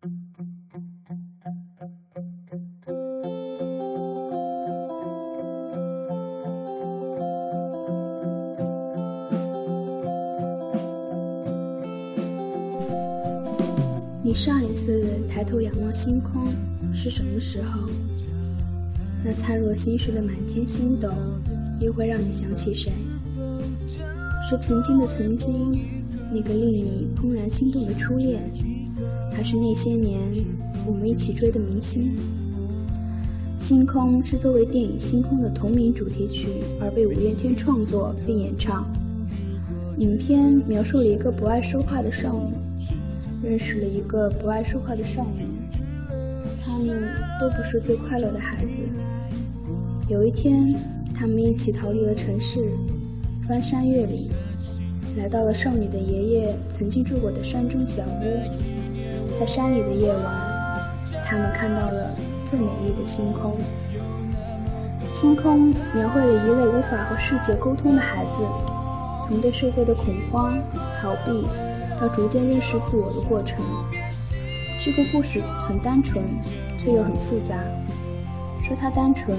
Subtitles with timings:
[0.00, 0.06] 你
[14.34, 16.52] 上一次抬头仰望星空
[16.92, 17.88] 是什么时候？
[19.24, 21.12] 那灿若星矢的满天星斗，
[21.80, 22.92] 又会让你想起谁？
[24.48, 25.76] 是曾经的曾经，
[26.30, 28.40] 那个令你怦然心动的初恋，
[29.38, 30.18] 还是那些年
[30.84, 32.02] 我们一起追的明星？
[33.56, 36.48] 《星空》是作为电影《星空》的同名主题曲
[36.80, 38.84] 而被五月天创作并演唱。
[39.98, 42.52] 影片描述了一个不爱说话的少女。
[43.40, 45.46] 认识了一个不爱说话的少年，
[46.60, 47.08] 他们
[47.40, 48.82] 都不是最快乐的孩子。
[50.08, 50.74] 有一天，
[51.14, 52.72] 他们一起逃离了城市，
[53.46, 54.32] 翻山越岭，
[55.16, 58.77] 来到了少女的爷爷曾经住过的山中小屋。
[59.38, 60.34] 在山里的夜晚，
[61.24, 62.10] 他们看到了
[62.44, 63.54] 最美丽的星空。
[65.12, 68.42] 星空描绘了一类无法和世界沟通的孩子，
[69.24, 70.58] 从对社会的恐慌、
[71.00, 71.46] 逃避。
[72.00, 73.64] 到逐渐认识自我的过程。
[74.78, 76.24] 这个故事很单纯，
[76.78, 77.56] 却又很复杂。
[78.60, 79.36] 说它单纯，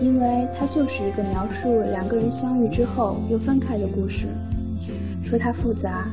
[0.00, 4.28] 因为它就是一个描述两个人相遇之后又分开的故事；
[5.22, 6.08] 说它复杂，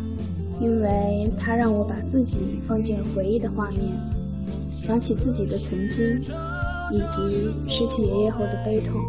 [0.62, 3.82] 因为它让我把自己放进回忆的画面，
[4.80, 6.22] 想起自己的曾经，
[6.92, 9.02] 以及失去爷爷后的悲痛。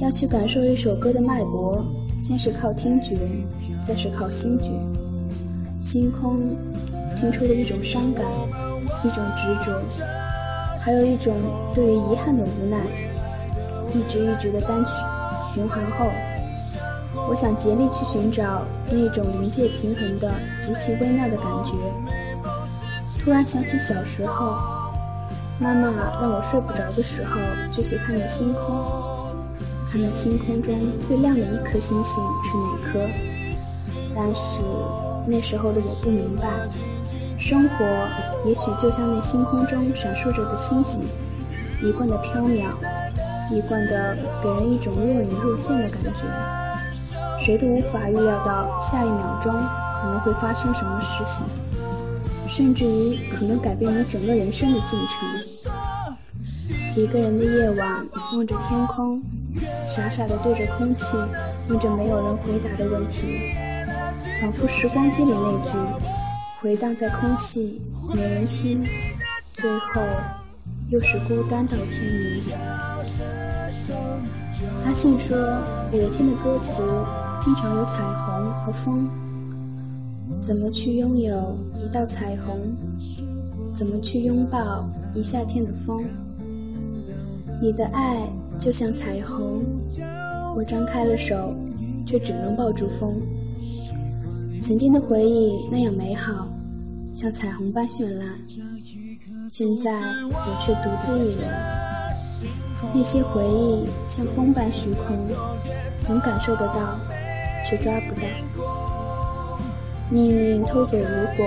[0.00, 1.84] 要去感受一首歌的脉搏，
[2.18, 3.16] 先是靠听觉，
[3.80, 4.72] 再是靠心觉。
[5.80, 6.56] 星空
[7.16, 8.26] 听出了一种伤感，
[9.04, 9.80] 一种执着，
[10.80, 11.32] 还有一种
[11.72, 12.80] 对于遗憾的无奈。
[13.94, 14.90] 一直一直的单曲
[15.54, 16.06] 循环后，
[17.32, 20.30] 我想竭力去寻找那种临界平衡的
[20.60, 21.72] 极其微妙的感觉。
[23.18, 24.58] 突然想起小时候，
[25.58, 25.88] 妈妈
[26.20, 29.34] 让我睡不着的时候就去看那星空，
[29.90, 33.00] 看那星空中最亮的一颗星星是哪颗，
[34.14, 34.62] 但是。
[35.24, 36.48] 那时候的我不明白，
[37.38, 37.84] 生活
[38.44, 41.04] 也许就像那星空中闪烁着的星星，
[41.80, 42.66] 一贯的飘渺，
[43.50, 46.24] 一贯的给人一种若隐若现的感觉。
[47.38, 49.52] 谁都无法预料到下一秒钟
[49.94, 51.46] 可能会发生什么事情，
[52.48, 55.28] 甚至于可能改变你整个人生的进程。
[56.94, 59.22] 一个人的夜晚，望着天空，
[59.86, 61.16] 傻傻的对着空气，
[61.68, 63.54] 问着没有人回答的问题。
[64.40, 65.76] 仿佛时光机里那句，
[66.60, 67.80] 回荡在空气，
[68.14, 68.84] 没人听，
[69.54, 70.02] 最后
[70.90, 72.42] 又是孤单到天明。
[74.84, 75.36] 阿信说，
[75.92, 76.82] 五月天的歌词
[77.40, 79.08] 经常有彩虹和风，
[80.40, 82.60] 怎么去拥有一道彩虹？
[83.74, 86.04] 怎么去拥抱一夏天的风？
[87.60, 88.18] 你的爱
[88.58, 89.64] 就像彩虹，
[90.54, 91.54] 我张开了手，
[92.04, 93.14] 却只能抱住风。
[94.60, 96.48] 曾经的回忆那样美好，
[97.12, 98.28] 像彩虹般绚烂。
[99.48, 99.90] 现在
[100.30, 101.48] 我却独自一人，
[102.94, 105.16] 那些回忆像风般虚空，
[106.08, 106.98] 能感受得到，
[107.68, 108.22] 却抓不到。
[110.10, 111.46] 命运偷走如果，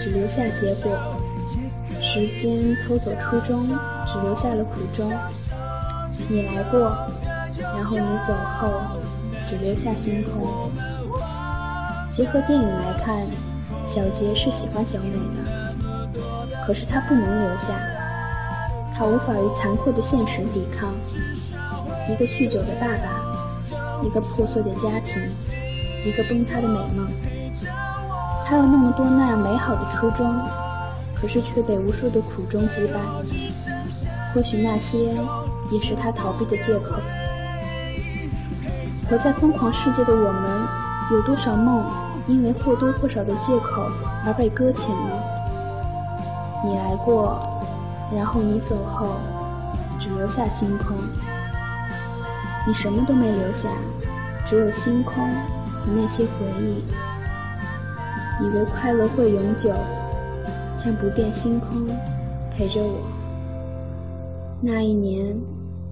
[0.00, 0.92] 只留下结果；
[2.00, 3.66] 时间偷走初衷，
[4.06, 5.12] 只留下了苦衷。
[6.28, 6.96] 你来过，
[7.58, 8.70] 然后你走后，
[9.46, 10.70] 只留下星空。
[12.10, 13.26] 结合电影来看，
[13.84, 17.74] 小杰是喜欢小美的，可是他不能留下，
[18.96, 20.92] 他无法与残酷的现实抵抗。
[22.08, 25.20] 一个酗酒的爸爸，一个破碎的家庭，
[26.06, 27.08] 一个崩塌的美梦。
[28.46, 30.38] 他有那么多那样美好的初衷，
[31.14, 33.00] 可是却被无数的苦衷击败。
[34.32, 34.98] 或许那些
[35.70, 36.96] 也是他逃避的借口。
[39.08, 40.68] 活在疯狂世界的我们，
[41.12, 41.84] 有多少梦？
[42.26, 43.86] 因为或多或少的借口
[44.24, 45.12] 而被搁浅呢。
[46.64, 47.38] 你来过，
[48.14, 49.16] 然后你走后，
[49.98, 50.96] 只留下星空。
[52.66, 53.70] 你什么都没留下，
[54.46, 56.82] 只有星空和那些回忆。
[58.42, 59.74] 以为快乐会永久，
[60.74, 61.86] 像不变星空
[62.50, 63.00] 陪着我。
[64.60, 65.36] 那一年，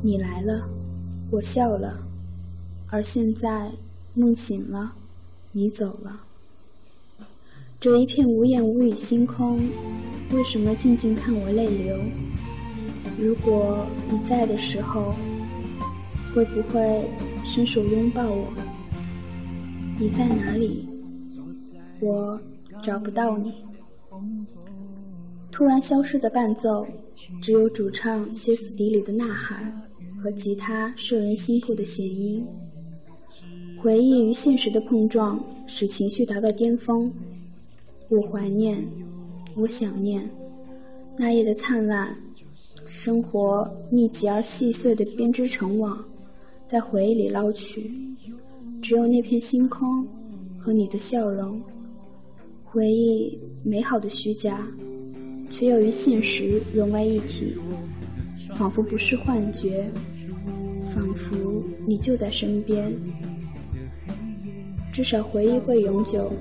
[0.01, 0.63] 你来了，
[1.31, 1.99] 我笑了，
[2.89, 3.71] 而现在，
[4.15, 4.93] 梦醒了。
[5.53, 6.21] 你走了，
[7.79, 9.61] 这一片无言无语星空，
[10.33, 11.99] 为什么静静看我泪流？
[13.19, 15.15] 如果你在的时候，
[16.35, 17.07] 会不会
[17.45, 18.49] 伸手拥抱我？
[19.99, 20.89] 你在哪里？
[22.01, 22.41] 我
[22.83, 23.53] 找不到你。
[25.51, 26.87] 突然消失的伴奏，
[27.43, 29.83] 只有主唱歇斯底里的呐喊
[30.19, 32.43] 和吉他摄人心魄的弦音。
[33.83, 37.13] 回忆与现实的碰撞，使情绪达到巅峰。
[38.09, 38.83] 我怀念，
[39.57, 40.29] 我想念
[41.17, 42.17] 那夜的灿烂。
[42.85, 46.05] 生活密集而细碎的编织成网，
[46.67, 47.91] 在回忆里捞取，
[48.83, 50.05] 只有那片星空
[50.59, 51.63] 和你的笑容。
[52.65, 54.67] 回忆美好的虚假，
[55.49, 57.55] 却又与现实融为一体，
[58.57, 59.89] 仿佛不是幻觉，
[60.93, 62.93] 仿佛你就在身边。
[64.93, 66.33] 至少回忆会永久，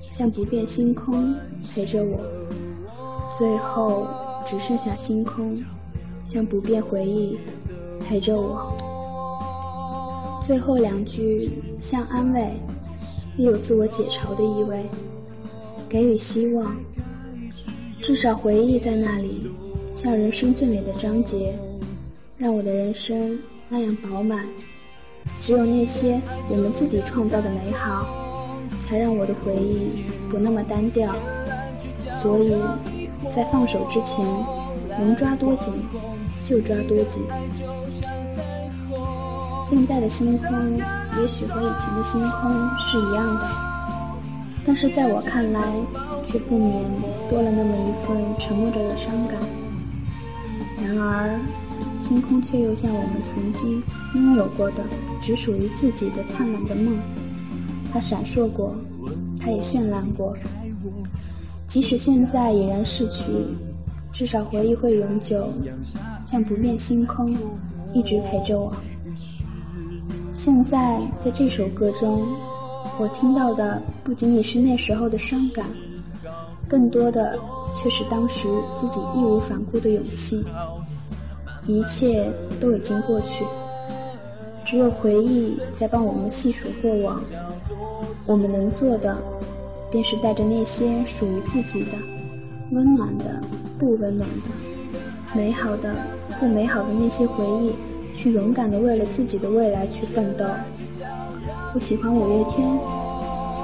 [0.00, 1.34] 像不变星空
[1.74, 2.20] 陪着我。
[3.36, 4.06] 最后。
[4.44, 5.56] 只剩下星空，
[6.24, 7.38] 像不变回忆
[8.04, 8.74] 陪着我。
[10.42, 11.48] 最后两句
[11.78, 12.50] 像安慰，
[13.36, 14.82] 又有自我解嘲的意味，
[15.88, 16.76] 给予希望。
[18.00, 19.52] 至少回忆在那里，
[19.94, 21.56] 像人生最美的章节，
[22.36, 23.38] 让我的人生
[23.68, 24.44] 那样饱满。
[25.38, 28.08] 只有那些我们自己创造的美好，
[28.80, 31.14] 才让我的回忆不那么单调。
[32.20, 32.56] 所以。
[33.30, 34.24] 在放手之前，
[34.98, 35.74] 能抓多紧
[36.42, 37.24] 就抓多紧。
[39.62, 40.76] 现在的星空
[41.20, 43.48] 也许和以前的星空是一样的，
[44.66, 45.60] 但是在我看来，
[46.24, 46.84] 却不免
[47.28, 49.38] 多了那么一份沉默着的伤感。
[50.82, 51.38] 然而，
[51.96, 53.82] 星空却又像我们曾经
[54.14, 54.82] 拥有过的
[55.20, 56.98] 只属于自己的灿烂的梦，
[57.92, 58.74] 它闪烁过，
[59.40, 60.36] 它也绚烂过。
[61.72, 63.32] 即使现在已然逝去，
[64.12, 65.48] 至少回忆会永久，
[66.22, 67.34] 像不变星空，
[67.94, 68.74] 一直陪着我。
[70.30, 72.26] 现在在这首歌中，
[72.98, 75.64] 我听到的不仅仅是那时候的伤感，
[76.68, 77.38] 更多的
[77.72, 80.44] 却是当时自己义无反顾的勇气。
[81.66, 82.30] 一切
[82.60, 83.46] 都已经过去，
[84.62, 87.18] 只有回忆在帮我们细数过往。
[88.26, 89.16] 我们能做的。
[89.92, 91.98] 便是带着那些属于自己的
[92.70, 93.42] 温暖的、
[93.78, 94.48] 不温暖的、
[95.34, 95.94] 美好的、
[96.40, 97.74] 不美好的那些回忆，
[98.14, 100.46] 去勇敢的为了自己的未来去奋斗。
[101.74, 102.66] 我喜欢五月天，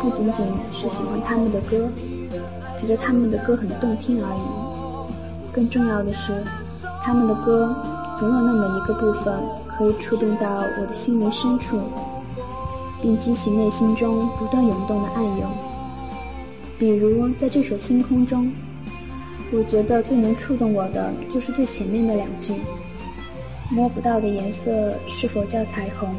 [0.00, 1.88] 不仅仅是喜欢他们的歌，
[2.76, 5.50] 觉得他们的歌很动听而已。
[5.50, 6.44] 更重要的是，
[7.00, 7.74] 他们的歌
[8.14, 9.34] 总有那么一个部分
[9.66, 11.80] 可以触动到我的心灵深处，
[13.00, 15.50] 并激起内心中不断涌动的暗涌。
[16.78, 18.52] 比如在这首《星空》中，
[19.50, 22.54] 我觉得最能触动我的就是最前面的两句
[23.68, 26.14] ：“摸不到的颜色是否叫彩虹？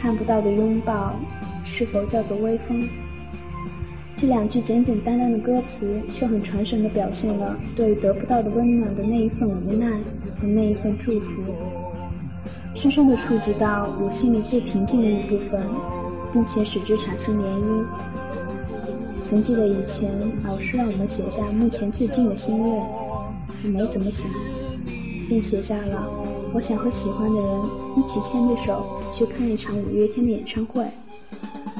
[0.00, 1.14] 看不到的拥抱
[1.64, 2.88] 是否叫做微风？”
[4.16, 9.90] 这两句简简单单的歌词，却很传神地表现了对得不到的温暖的那一份无奈
[10.40, 11.42] 和那一份祝福，
[12.74, 15.62] 深深地触及到我心里最平静的一部分，
[16.32, 17.84] 并且使之产生涟漪。
[19.20, 20.10] 曾记得以前
[20.44, 22.66] 老师让我们写下目前最近的心愿，
[23.64, 24.30] 我没怎么想，
[25.28, 26.08] 便写下了
[26.54, 27.60] 我想和喜欢的人
[27.96, 30.84] 一起牵着手去看一场五月天的演唱会，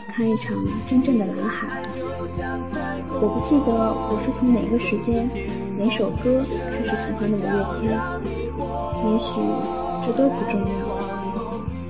[0.09, 1.81] 看一场真正的蓝海。
[3.21, 5.29] 我不记得我是从哪个时间、
[5.79, 7.99] 哪首歌开始喜欢的五月天，
[9.13, 9.41] 也许
[10.03, 10.67] 这都不重要，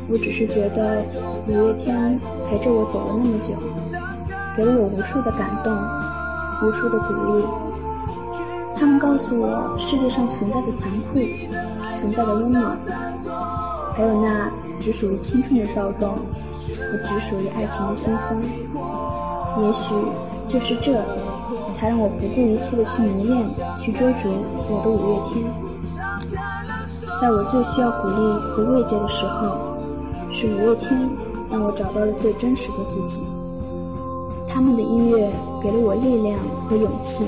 [0.09, 1.03] 我只是觉得
[1.49, 3.55] 五月天陪着我走了那么久。
[4.59, 5.73] 给了我无数的感动，
[6.61, 7.45] 无数的鼓励。
[8.77, 11.21] 他们告诉我世界上存在的残酷，
[11.93, 12.77] 存在的温暖，
[13.95, 14.51] 还有那
[14.81, 18.37] 只属于青春的躁动和只属于爱情的心酸。
[19.63, 19.95] 也许
[20.49, 20.93] 就是这，
[21.71, 23.47] 才让我不顾一切的去迷恋，
[23.77, 24.29] 去追逐
[24.69, 25.45] 我的五月天。
[27.21, 29.79] 在我最需要鼓励和慰藉的时候，
[30.33, 31.09] 是五月天
[31.49, 33.23] 让我找到了最真实的自己。
[34.59, 35.31] 他们的音乐
[35.63, 36.37] 给了我力量
[36.67, 37.25] 和勇气，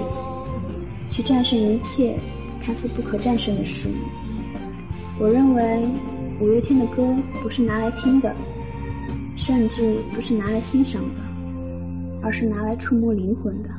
[1.09, 2.19] 去战胜一切
[2.61, 3.89] 看似不可战胜的事。
[5.17, 5.89] 我认为
[6.41, 8.35] 五月天的歌不是拿来听的，
[9.37, 11.21] 甚至不是拿来欣赏的，
[12.21, 13.71] 而是拿来触摸灵魂的。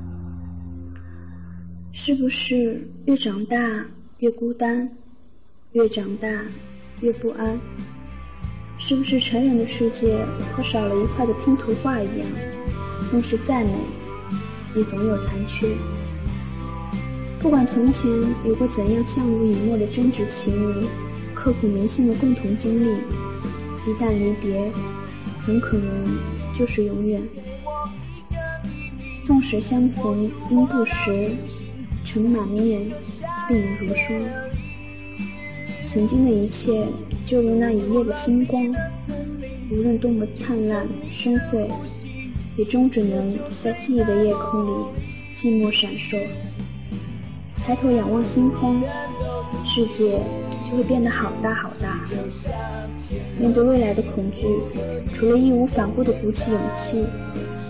[1.91, 3.57] 是不是越长大
[4.19, 4.89] 越孤单，
[5.73, 6.45] 越长大
[7.01, 7.59] 越不安？
[8.77, 12.25] 是不是成人的世界和少了一块的拼图画一样？
[13.07, 13.71] 纵使再美，
[14.75, 15.67] 也总有残缺。
[17.39, 18.09] 不管从前
[18.45, 20.87] 有过怎样相濡以沫的真挚情谊，
[21.33, 22.89] 刻骨铭心的共同经历，
[23.87, 24.71] 一旦离别，
[25.39, 26.07] 很可能
[26.53, 27.21] 就是永远。
[29.23, 31.31] 纵使相逢应不识，
[32.03, 32.91] 尘满面，
[33.49, 34.19] 鬓如霜。
[35.83, 36.87] 曾经的一切，
[37.25, 38.63] 就如那一夜的星光，
[39.71, 41.67] 无论多么灿烂深邃，
[42.57, 43.29] 也终只能
[43.59, 44.71] 在记忆的夜空里
[45.33, 46.19] 寂寞闪烁。
[47.57, 48.81] 抬头仰望星空，
[49.63, 50.19] 世界
[50.63, 52.01] 就会变得好大好大。
[53.37, 54.47] 面对未来的恐惧，
[55.13, 57.05] 除了义无反顾的鼓起勇气，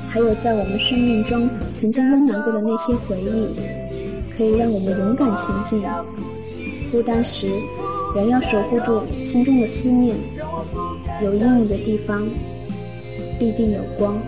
[0.08, 3.48] 还有在我们生命中曾经温暖过的那些回忆，
[4.36, 5.84] 可以让我们勇敢前进。
[6.92, 7.50] 孤单时。
[8.14, 10.18] 人要守护住心中的思念，
[11.24, 12.28] 有阴影的地方
[13.40, 14.22] 必定有光。